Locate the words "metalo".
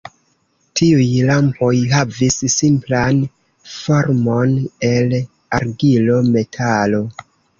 6.37-7.05